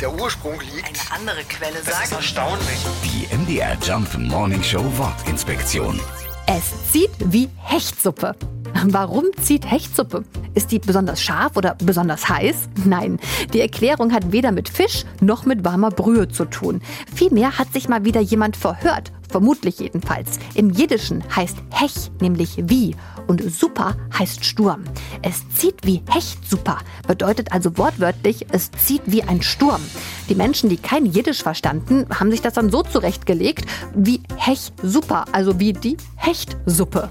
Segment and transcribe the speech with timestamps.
[0.00, 0.86] der Ursprung liegt.
[0.88, 2.12] Eine andere Quelle Das ist sagt.
[2.12, 2.78] erstaunlich.
[3.04, 6.00] Die MDR Jump Morning Show Wortinspektion.
[6.46, 8.34] Es zieht wie Hechtsuppe.
[8.88, 10.24] Warum zieht Hechtsuppe?
[10.54, 12.68] Ist die besonders scharf oder besonders heiß?
[12.84, 13.18] Nein,
[13.52, 16.80] die Erklärung hat weder mit Fisch noch mit warmer Brühe zu tun.
[17.12, 20.38] Vielmehr hat sich mal wieder jemand verhört, vermutlich jedenfalls.
[20.54, 22.94] Im Jiddischen heißt Hech nämlich wie
[23.26, 24.84] und Super heißt Sturm.
[25.20, 26.78] Es zieht wie Hechtsuper,
[27.08, 29.80] bedeutet also wortwörtlich, es zieht wie ein Sturm.
[30.28, 33.66] Die Menschen, die kein Jiddisch verstanden, haben sich das dann so zurechtgelegt
[33.96, 34.70] wie Hech
[35.32, 37.10] also wie die Hechtsuppe.